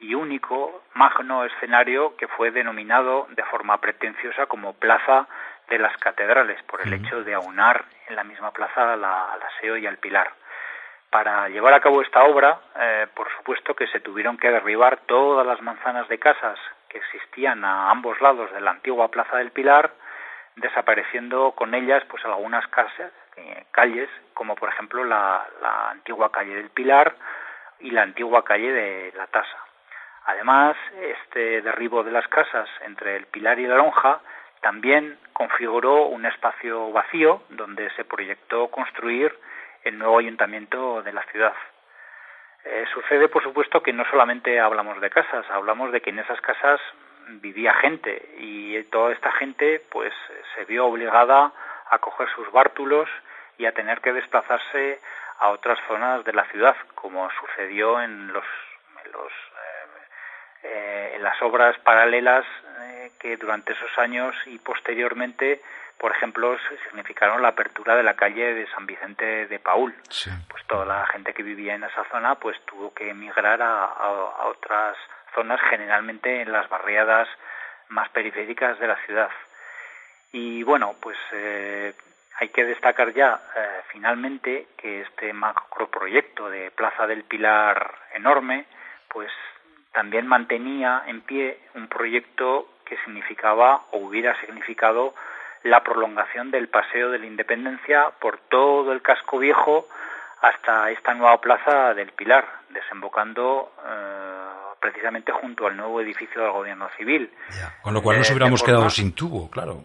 y 0.00 0.14
único 0.14 0.84
magno 0.94 1.44
escenario 1.44 2.16
que 2.16 2.28
fue 2.28 2.50
denominado 2.50 3.26
de 3.30 3.42
forma 3.44 3.80
pretenciosa 3.80 4.46
como 4.46 4.74
Plaza 4.74 5.26
de 5.68 5.78
las 5.78 5.96
Catedrales, 5.98 6.62
por 6.62 6.80
el 6.80 6.92
hecho 6.92 7.24
de 7.24 7.34
aunar 7.34 7.84
en 8.08 8.16
la 8.16 8.24
misma 8.24 8.52
plaza 8.52 8.94
al 8.94 9.04
Aseo 9.04 9.76
y 9.76 9.86
al 9.86 9.98
Pilar. 9.98 10.32
Para 11.10 11.48
llevar 11.48 11.72
a 11.72 11.80
cabo 11.80 12.02
esta 12.02 12.24
obra, 12.24 12.60
eh, 12.78 13.06
por 13.14 13.30
supuesto 13.36 13.74
que 13.74 13.86
se 13.86 14.00
tuvieron 14.00 14.36
que 14.36 14.50
derribar 14.50 14.98
todas 15.06 15.46
las 15.46 15.62
manzanas 15.62 16.06
de 16.08 16.18
casas 16.18 16.58
que 16.88 16.98
existían 16.98 17.64
a 17.64 17.90
ambos 17.90 18.20
lados 18.20 18.52
de 18.52 18.60
la 18.60 18.72
antigua 18.72 19.10
Plaza 19.10 19.38
del 19.38 19.50
Pilar, 19.50 19.90
desapareciendo 20.56 21.52
con 21.52 21.74
ellas 21.74 22.02
pues 22.10 22.22
algunas 22.26 22.66
casas, 22.68 23.10
eh, 23.36 23.64
calles, 23.70 24.10
como 24.34 24.54
por 24.54 24.68
ejemplo 24.68 25.02
la, 25.04 25.46
la, 25.62 25.90
antigua 25.90 26.30
calle 26.30 26.56
del 26.56 26.70
Pilar 26.70 27.14
y 27.80 27.90
la 27.90 28.02
antigua 28.02 28.44
calle 28.44 28.70
de 28.70 29.12
la 29.16 29.26
Tasa. 29.28 29.58
Además, 30.26 30.76
este 31.00 31.62
derribo 31.62 32.02
de 32.02 32.12
las 32.12 32.28
casas 32.28 32.68
entre 32.84 33.16
el 33.16 33.26
Pilar 33.26 33.58
y 33.58 33.66
la 33.66 33.76
Lonja 33.76 34.20
también 34.60 35.18
configuró 35.32 36.06
un 36.06 36.26
espacio 36.26 36.90
vacío 36.92 37.42
donde 37.48 37.88
se 37.90 38.04
proyectó 38.04 38.68
construir 38.68 39.34
el 39.88 39.98
nuevo 39.98 40.18
ayuntamiento 40.18 41.02
de 41.02 41.12
la 41.12 41.22
ciudad. 41.24 41.54
Eh, 42.64 42.84
sucede, 42.92 43.28
por 43.28 43.42
supuesto, 43.42 43.82
que 43.82 43.92
no 43.92 44.04
solamente 44.10 44.60
hablamos 44.60 45.00
de 45.00 45.10
casas, 45.10 45.46
hablamos 45.50 45.92
de 45.92 46.00
que 46.00 46.10
en 46.10 46.18
esas 46.18 46.40
casas 46.40 46.80
vivía 47.40 47.74
gente 47.74 48.34
y 48.38 48.82
toda 48.84 49.12
esta 49.12 49.32
gente 49.32 49.82
pues 49.90 50.12
se 50.54 50.64
vio 50.64 50.86
obligada 50.86 51.52
a 51.90 51.98
coger 51.98 52.28
sus 52.34 52.50
bártulos 52.52 53.08
y 53.58 53.66
a 53.66 53.72
tener 53.72 54.00
que 54.00 54.12
desplazarse 54.12 55.00
a 55.38 55.48
otras 55.48 55.78
zonas 55.86 56.24
de 56.24 56.32
la 56.32 56.44
ciudad, 56.46 56.76
como 56.94 57.28
sucedió 57.30 58.00
en 58.02 58.32
los, 58.32 58.44
en, 59.04 59.12
los, 59.12 59.32
eh, 59.32 60.64
eh, 60.64 61.12
en 61.16 61.22
las 61.22 61.40
obras 61.42 61.78
paralelas 61.78 62.44
que 63.18 63.36
durante 63.36 63.72
esos 63.72 63.98
años 63.98 64.34
y 64.46 64.58
posteriormente 64.58 65.60
por 65.98 66.12
ejemplo, 66.12 66.56
significaron 66.88 67.42
la 67.42 67.48
apertura 67.48 67.96
de 67.96 68.04
la 68.04 68.14
calle 68.14 68.54
de 68.54 68.66
San 68.68 68.86
Vicente 68.86 69.46
de 69.46 69.58
Paul. 69.58 69.94
Pues 70.48 70.64
toda 70.66 70.84
la 70.84 71.06
gente 71.06 71.34
que 71.34 71.42
vivía 71.42 71.74
en 71.74 71.82
esa 71.82 72.04
zona 72.10 72.36
pues 72.36 72.56
tuvo 72.66 72.94
que 72.94 73.10
emigrar 73.10 73.60
a, 73.60 74.44
otras 74.46 74.96
zonas, 75.34 75.60
generalmente 75.68 76.40
en 76.40 76.52
las 76.52 76.68
barriadas 76.68 77.28
más 77.88 78.08
periféricas 78.10 78.78
de 78.78 78.86
la 78.86 78.96
ciudad. 79.06 79.30
Y 80.32 80.62
bueno, 80.62 80.94
pues 81.00 81.16
eh, 81.32 81.94
hay 82.38 82.48
que 82.50 82.64
destacar 82.64 83.12
ya 83.12 83.40
eh, 83.56 83.80
finalmente 83.90 84.68
que 84.76 85.00
este 85.02 85.32
macroproyecto 85.32 86.48
de 86.48 86.70
Plaza 86.70 87.06
del 87.06 87.24
Pilar 87.24 87.92
enorme, 88.14 88.66
pues 89.08 89.30
también 89.92 90.28
mantenía 90.28 91.02
en 91.06 91.22
pie 91.22 91.58
un 91.74 91.88
proyecto 91.88 92.68
que 92.84 92.96
significaba 92.98 93.82
o 93.90 93.98
hubiera 93.98 94.38
significado 94.40 95.14
la 95.64 95.82
prolongación 95.82 96.50
del 96.50 96.68
Paseo 96.68 97.10
de 97.10 97.18
la 97.18 97.26
Independencia 97.26 98.10
por 98.20 98.38
todo 98.48 98.92
el 98.92 99.02
casco 99.02 99.38
viejo 99.38 99.88
hasta 100.40 100.90
esta 100.90 101.14
nueva 101.14 101.40
plaza 101.40 101.94
del 101.94 102.12
Pilar, 102.12 102.46
desembocando 102.70 103.72
eh, 103.84 104.74
precisamente 104.80 105.32
junto 105.32 105.66
al 105.66 105.76
nuevo 105.76 106.00
edificio 106.00 106.42
del 106.42 106.52
Gobierno 106.52 106.88
Civil. 106.96 107.30
Con 107.82 107.94
lo 107.94 108.02
cual 108.02 108.18
nos 108.18 108.30
hubiéramos 108.30 108.62
quedado 108.62 108.88
sin 108.90 109.14
tubo, 109.14 109.50
claro. 109.50 109.84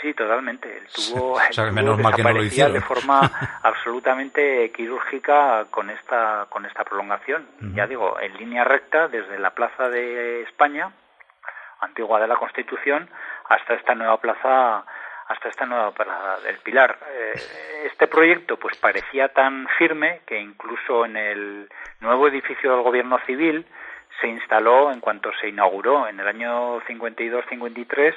Sí, 0.00 0.14
totalmente. 0.14 0.78
El 0.78 0.86
tubo, 0.86 1.32
o 1.32 1.52
sea, 1.52 1.72
menos 1.72 1.98
mal 1.98 2.14
que 2.14 2.22
no 2.22 2.32
lo 2.32 2.44
hicieron. 2.44 2.72
de 2.72 2.80
forma 2.80 3.20
absolutamente 3.64 4.70
quirúrgica 4.70 5.66
con 5.70 5.90
esta 5.90 6.46
con 6.48 6.64
esta 6.66 6.84
prolongación. 6.84 7.48
Ya 7.74 7.86
digo, 7.88 8.20
en 8.20 8.36
línea 8.36 8.62
recta 8.62 9.08
desde 9.08 9.38
la 9.40 9.50
Plaza 9.50 9.88
de 9.88 10.42
España, 10.42 10.92
antigua 11.80 12.20
de 12.20 12.28
la 12.28 12.36
Constitución, 12.36 13.08
hasta 13.48 13.74
esta 13.74 13.94
nueva 13.94 14.18
plaza 14.18 14.84
hasta 15.28 15.50
esta 15.50 15.66
nueva 15.66 15.90
plaza 15.90 16.40
del 16.40 16.56
Pilar. 16.58 16.98
Eh, 17.06 17.34
este 17.84 18.06
proyecto 18.06 18.56
pues 18.56 18.76
parecía 18.78 19.28
tan 19.28 19.68
firme 19.76 20.22
que 20.26 20.40
incluso 20.40 21.04
en 21.04 21.16
el 21.16 21.68
nuevo 22.00 22.28
edificio 22.28 22.72
del 22.72 22.82
gobierno 22.82 23.18
civil 23.26 23.66
se 24.20 24.28
instaló 24.28 24.90
en 24.90 25.00
cuanto 25.00 25.30
se 25.40 25.48
inauguró 25.48 26.08
en 26.08 26.18
el 26.18 26.26
año 26.26 26.80
52-53 26.80 28.14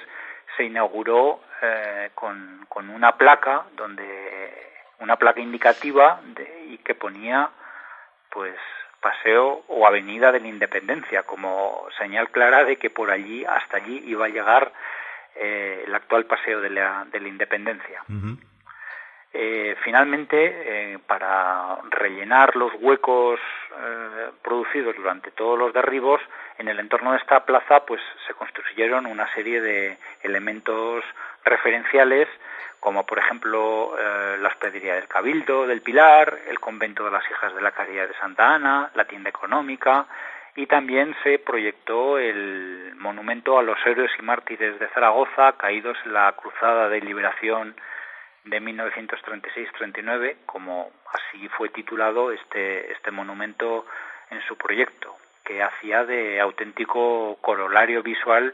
se 0.56 0.64
inauguró 0.64 1.42
eh, 1.62 2.12
con, 2.16 2.66
una 2.90 3.18
placa 3.18 3.66
donde 3.76 4.82
una 5.00 5.18
placa 5.18 5.40
indicativa 5.40 6.20
de, 6.24 6.66
y 6.70 6.78
que 6.80 6.96
ponía 6.96 7.50
pues 8.30 8.56
paseo 9.02 9.64
o 9.68 9.86
avenida 9.86 10.32
de 10.32 10.40
la 10.40 10.48
Independencia 10.48 11.24
como 11.24 11.88
señal 11.98 12.30
clara 12.30 12.64
de 12.64 12.78
que 12.78 12.90
por 12.90 13.12
allí 13.12 13.46
hasta 13.46 13.78
allí 13.78 14.04
iba 14.06 14.26
a 14.26 14.30
llegar 14.30 14.72
eh, 15.44 15.86
el 15.88 15.96
actual 15.96 16.26
paseo 16.26 16.62
de 16.62 16.70
la, 16.70 17.04
de 17.12 17.20
la 17.20 17.28
Independencia. 17.28 18.04
Eh, 19.34 19.76
finalmente, 19.84 20.38
eh, 20.94 21.00
para 21.08 21.78
rellenar 21.90 22.56
los 22.56 22.72
huecos 22.80 23.40
producidos 24.44 24.96
durante 24.96 25.32
todos 25.32 25.58
los 25.58 25.74
derribos, 25.74 26.22
en 26.60 26.68
el 26.68 26.80
entorno 26.80 27.14
de 27.14 27.18
esta 27.18 27.44
plaza, 27.44 27.86
pues 27.86 28.02
se 28.28 28.36
construyeron 28.36 29.08
una 29.08 29.34
serie 29.34 29.62
de 29.62 29.98
elementos 30.22 31.04
referenciales, 31.44 32.28
como 32.80 33.06
por 33.06 33.18
ejemplo 33.18 33.96
la 34.40 34.50
hospedería 34.50 34.96
del 34.96 35.08
Cabildo, 35.08 35.66
del 35.66 35.82
Pilar, 35.82 36.38
el 36.48 36.60
convento 36.60 37.06
de 37.06 37.12
las 37.12 37.24
Hijas 37.32 37.56
de 37.56 37.62
la 37.62 37.72
Caridad 37.72 38.08
de 38.08 38.14
Santa 38.16 38.54
Ana, 38.54 38.92
la 38.94 39.06
tienda 39.06 39.30
económica, 39.30 40.06
y 40.56 40.68
también 40.68 41.16
se 41.24 41.40
proyectó 41.40 42.20
el 42.20 42.81
monumento 43.02 43.60
a 43.60 43.64
los 43.64 43.78
héroes 43.86 44.12
y 44.18 44.22
mártires 44.22 44.80
de 44.80 44.88
Zaragoza 44.90 45.54
caídos 45.58 45.98
en 46.06 46.14
la 46.14 46.32
Cruzada 46.34 46.88
de 46.88 47.02
Liberación 47.02 47.76
de 48.46 48.62
1936-39, 48.62 50.38
como 50.46 50.92
así 51.14 51.48
fue 51.50 51.70
titulado 51.70 52.32
este, 52.32 52.92
este 52.92 53.12
monumento 53.12 53.86
en 54.30 54.42
su 54.48 54.56
proyecto, 54.58 55.16
que 55.44 55.62
hacía 55.62 56.06
de 56.06 56.40
auténtico 56.40 57.38
corolario 57.42 58.02
visual 58.02 58.54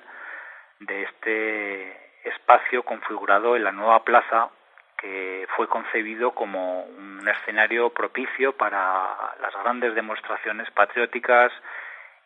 de 0.79 1.03
este 1.03 2.27
espacio 2.27 2.83
configurado 2.83 3.55
en 3.55 3.63
la 3.63 3.71
nueva 3.71 4.03
plaza 4.03 4.49
que 4.97 5.47
fue 5.55 5.67
concebido 5.67 6.31
como 6.31 6.83
un 6.83 7.27
escenario 7.27 7.91
propicio 7.91 8.53
para 8.53 9.35
las 9.39 9.53
grandes 9.63 9.93
demostraciones 9.93 10.69
patrióticas 10.71 11.51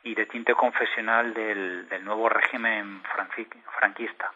y 0.03 0.15
de 0.15 0.25
tinte 0.25 0.53
confesional 0.53 1.33
del, 1.33 1.87
nuevo 2.03 2.29
régimen 2.29 3.01
franquista. 3.77 4.31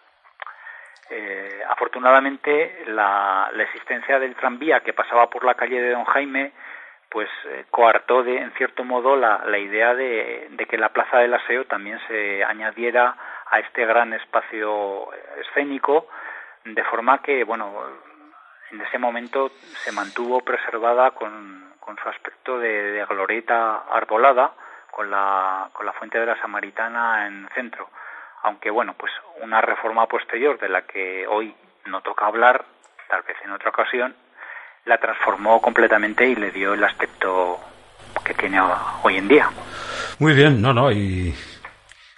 Eh, 1.09 1.63
afortunadamente, 1.69 2.85
la, 2.87 3.49
existencia 3.59 4.19
del 4.19 4.35
tranvía 4.35 4.81
que 4.81 4.93
pasaba 4.93 5.29
por 5.29 5.43
la 5.43 5.55
calle 5.55 5.81
de 5.81 5.91
Don 5.91 6.05
Jaime, 6.05 6.51
pues 7.09 7.29
eh, 7.45 7.65
coartó 7.69 8.23
de, 8.23 8.37
en 8.37 8.51
cierto 8.53 8.83
modo 8.83 9.15
la, 9.15 9.57
idea 9.57 9.93
de, 9.93 10.49
que 10.69 10.77
la 10.77 10.89
Plaza 10.89 11.19
del 11.19 11.33
Aseo 11.33 11.65
también 11.65 11.99
se 12.07 12.43
añadiera 12.43 13.15
a 13.49 13.59
este 13.59 13.85
gran 13.85 14.13
espacio 14.13 15.09
escénico, 15.37 16.07
de 16.63 16.83
forma 16.85 17.21
que, 17.21 17.43
bueno, 17.43 17.71
en 18.71 18.81
ese 18.81 18.97
momento 18.97 19.49
se 19.83 19.91
mantuvo 19.91 20.41
preservada 20.41 21.11
con, 21.11 21.63
su 22.01 22.09
aspecto 22.09 22.57
de, 22.57 22.91
de 22.91 23.05
glorieta 23.05 23.83
arbolada, 23.91 24.53
con 24.95 25.11
la, 25.11 25.69
con 25.73 25.85
la 25.85 25.91
fuente 25.91 26.17
de 26.17 26.25
la 26.25 26.39
Samaritana 26.39 27.27
en 27.27 27.49
centro. 27.53 27.89
Aunque 28.43 28.69
bueno, 28.71 28.95
pues 28.97 29.11
una 29.41 29.59
reforma 29.59 30.07
posterior 30.07 30.57
de 30.57 30.69
la 30.69 30.83
que 30.83 31.27
hoy 31.27 31.53
no 31.85 31.99
toca 32.01 32.27
hablar, 32.27 32.63
tal 33.09 33.21
vez 33.23 33.35
en 33.43 33.51
otra 33.51 33.71
ocasión, 33.71 34.15
la 34.85 34.97
transformó 34.97 35.61
completamente 35.61 36.25
y 36.25 36.35
le 36.35 36.51
dio 36.51 36.73
el 36.73 36.83
aspecto 36.83 37.59
que 38.23 38.33
tiene 38.35 38.61
hoy 39.03 39.17
en 39.17 39.27
día. 39.27 39.49
Muy 40.19 40.33
bien, 40.33 40.61
no, 40.61 40.73
no, 40.73 40.89
y 40.91 41.35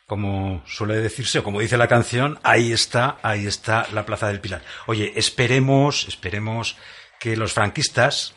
como 0.06 0.62
suele 0.68 0.98
decirse, 0.98 1.40
o 1.40 1.44
como 1.44 1.60
dice 1.60 1.78
la 1.78 1.88
canción, 1.88 2.38
ahí 2.44 2.72
está, 2.72 3.18
ahí 3.24 3.48
está 3.48 3.88
la 3.92 4.06
Plaza 4.06 4.28
del 4.28 4.40
Pilar. 4.40 4.62
Oye, 4.86 5.14
esperemos, 5.16 6.08
esperemos 6.08 6.78
que 7.20 7.36
los 7.36 7.54
franquistas, 7.54 8.37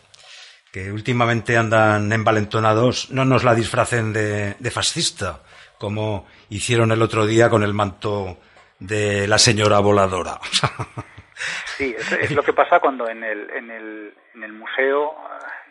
que 0.73 0.93
últimamente 0.93 1.57
andan 1.57 2.13
envalentonados, 2.13 3.11
no 3.11 3.25
nos 3.25 3.45
la 3.45 3.55
disfracen 3.55 4.13
de, 4.13 4.71
fascista, 4.71 5.41
como 5.79 6.27
hicieron 6.49 6.93
el 6.93 7.03
otro 7.03 7.27
día 7.27 7.51
con 7.51 7.63
el 7.63 7.75
manto 7.75 8.39
de 8.79 9.27
la 9.27 9.39
señora 9.39 9.81
voladora. 9.81 10.39
Sí, 11.65 11.97
es, 12.21 12.33
lo 12.33 12.43
que 12.43 12.53
pasa 12.53 12.81
cuando 12.81 13.09
en 13.09 13.25
el, 13.25 13.49
en 13.49 13.71
el, 13.71 14.15
en 14.35 14.45
el 14.45 14.53
museo 14.53 15.15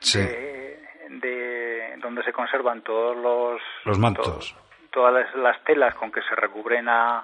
de, 0.02 1.96
donde 2.02 2.24
se 2.24 2.34
conservan 2.34 2.82
todos 2.82 3.16
los, 3.16 3.62
los 3.86 4.00
mantos, 4.00 4.56
todas 4.92 5.28
las, 5.36 5.64
telas 5.66 5.94
con 5.94 6.12
que 6.12 6.24
se 6.24 6.34
recubren 6.34 6.90
a, 6.90 7.24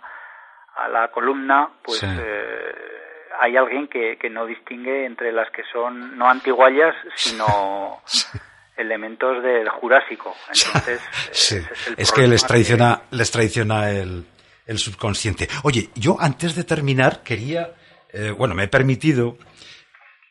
a 0.75 0.87
la 0.87 1.07
columna, 1.07 1.69
pues 1.81 2.03
eh, 2.03 3.04
hay 3.39 3.57
alguien 3.57 3.87
que, 3.87 4.17
que 4.17 4.29
no 4.29 4.45
distingue 4.45 5.05
entre 5.05 5.31
las 5.31 5.49
que 5.51 5.63
son 5.71 6.17
no 6.17 6.29
antiguallas, 6.29 6.95
sino 7.15 8.01
elementos 8.77 9.43
del 9.43 9.69
Jurásico. 9.69 10.35
Entonces, 10.53 11.01
es, 11.97 12.11
que 12.11 12.27
les 12.27 12.45
traiciona, 12.45 13.03
les 13.11 13.31
traiciona 13.31 13.91
el, 13.91 14.25
el, 14.65 14.77
subconsciente. 14.77 15.47
Oye, 15.63 15.89
yo 15.95 16.17
antes 16.19 16.55
de 16.55 16.63
terminar 16.63 17.23
quería, 17.23 17.73
eh, 18.11 18.31
bueno, 18.31 18.55
me 18.55 18.63
he 18.63 18.67
permitido 18.67 19.37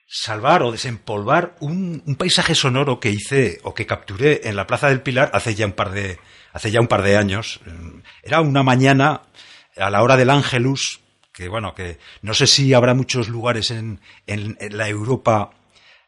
salvar 0.07 0.63
o 0.63 0.73
desempolvar 0.73 1.57
un, 1.61 2.03
un, 2.07 2.17
paisaje 2.17 2.55
sonoro 2.55 3.01
que 3.01 3.11
hice 3.11 3.59
o 3.65 3.75
que 3.75 3.87
capturé 3.87 4.43
en 4.45 4.55
la 4.57 4.67
Plaza 4.67 4.89
del 4.89 5.03
Pilar 5.03 5.31
hace 5.33 5.55
ya 5.55 5.67
un 5.67 5.73
par 5.73 5.91
de, 5.91 6.19
hace 6.53 6.71
ya 6.71 6.81
un 6.81 6.87
par 6.87 7.03
de 7.03 7.17
años. 7.17 7.61
Era 8.23 8.41
una 8.41 8.63
mañana 8.63 9.23
a 9.77 9.91
la 9.91 10.03
hora 10.03 10.17
del 10.17 10.31
Ángelus 10.31 11.04
que 11.35 11.49
bueno, 11.49 11.75
que 11.75 11.99
no 12.23 12.33
sé 12.33 12.47
si 12.47 12.73
habrá 12.73 12.95
muchos 12.95 13.29
lugares 13.29 13.73
en, 13.73 14.01
en, 14.27 14.57
la 14.71 14.89
Europa, 14.89 15.51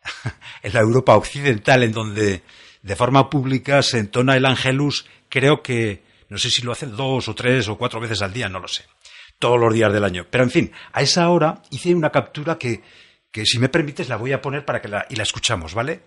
en 0.63 0.73
la 0.73 0.81
Europa 0.81 1.17
occidental 1.17 1.83
en 1.83 1.93
donde 1.93 2.43
de 2.83 2.97
forma 2.97 3.29
pública 3.29 3.83
se 3.83 3.99
entona 3.99 4.37
el 4.37 4.47
Angelus, 4.47 5.05
creo 5.29 5.63
que, 5.63 6.05
no 6.29 6.39
sé 6.39 6.49
si 6.49 6.63
lo 6.63 6.71
hacen 6.71 6.97
dos 6.97 7.29
o 7.29 7.35
tres 7.35 7.69
o 7.69 7.77
cuatro 7.77 8.01
veces 8.01 8.23
al 8.23 8.33
día, 8.33 8.49
no 8.49 8.61
lo 8.61 8.69
sé, 8.69 8.85
todos 9.41 9.59
los 9.59 9.75
días 9.75 9.93
del 9.93 10.05
año. 10.05 10.27
Pero 10.31 10.45
en 10.45 10.51
fin, 10.51 10.73
a 10.93 11.03
esa 11.03 11.29
hora 11.29 11.61
hice 11.71 11.93
una 11.93 12.11
captura 12.11 12.57
que, 12.57 12.83
que 13.33 13.45
si 13.45 13.59
me 13.59 13.69
permites 13.69 14.09
la 14.09 14.17
voy 14.17 14.33
a 14.33 14.41
poner 14.41 14.65
para 14.65 14.81
que 14.81 14.87
la, 14.87 15.07
y 15.11 15.17
la 15.17 15.25
escuchamos, 15.25 15.75
¿vale? 15.75 16.03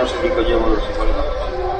Fase 0.00 0.16
que 0.22 0.30
collemos 0.30 0.78
igual 0.94 1.08
Bueno, 1.08 1.79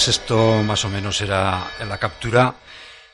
pues 0.00 0.16
esto 0.16 0.62
más 0.62 0.82
o 0.86 0.88
menos 0.88 1.20
era 1.20 1.72
la 1.86 1.98
captura 1.98 2.54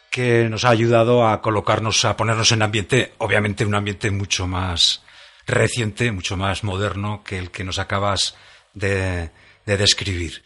que 0.08 0.48
nos 0.48 0.64
ha 0.64 0.68
ayudado 0.68 1.26
a 1.26 1.42
colocarnos, 1.42 2.04
a 2.04 2.16
ponernos 2.16 2.52
en 2.52 2.62
ambiente, 2.62 3.12
obviamente 3.18 3.66
un 3.66 3.74
ambiente 3.74 4.08
mucho 4.12 4.46
más 4.46 5.02
reciente, 5.48 6.12
mucho 6.12 6.36
más 6.36 6.62
moderno 6.62 7.24
que 7.24 7.40
el 7.40 7.50
que 7.50 7.64
nos 7.64 7.80
acabas 7.80 8.36
de, 8.72 9.32
describir. 9.64 10.44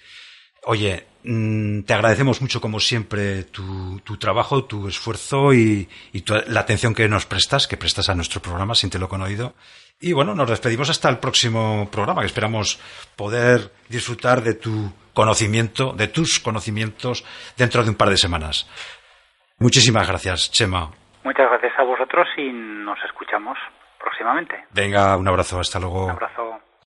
Oye, 0.64 1.08
mm, 1.24 1.82
te 1.82 1.92
agradecemos 1.92 2.40
mucho, 2.40 2.58
como 2.58 2.80
siempre, 2.80 3.44
tu, 3.44 4.00
trabajo, 4.18 4.64
tu 4.64 4.88
esfuerzo 4.88 5.52
y, 5.52 5.90
la 6.46 6.60
atención 6.60 6.94
que 6.94 7.06
nos 7.06 7.26
prestas, 7.26 7.66
que 7.66 7.76
prestas 7.76 8.08
a 8.08 8.14
nuestro 8.14 8.40
programa, 8.40 8.72
lo 8.98 9.08
con 9.10 9.20
oído. 9.20 9.54
Y 10.00 10.14
bueno, 10.14 10.34
nos 10.34 10.48
despedimos 10.48 10.88
hasta 10.88 11.10
el 11.10 11.18
próximo 11.18 11.88
programa, 11.90 12.22
que 12.22 12.26
esperamos 12.26 12.80
poder 13.16 13.70
disfrutar 13.88 14.40
de 14.40 14.54
tu 14.54 14.90
conocimiento, 15.12 15.92
de 15.92 16.08
tus 16.08 16.40
conocimientos 16.40 17.24
dentro 17.56 17.82
de 17.84 17.90
un 17.90 17.96
par 17.96 18.08
de 18.08 18.16
semanas. 18.16 18.66
Muchísimas 19.58 20.08
gracias, 20.08 20.50
Chema. 20.50 20.90
Muchas 21.22 21.50
gracias 21.50 21.72
a 21.78 21.82
vosotros 21.82 22.26
y 22.38 22.50
nos 22.50 22.98
escuchamos 23.04 23.58
próximamente. 23.98 24.64
Venga, 24.70 25.18
un 25.18 25.28
abrazo, 25.28 25.60
hasta 25.60 25.78
luego. 25.78 26.06
Un 26.06 26.12
abrazo. 26.12 26.60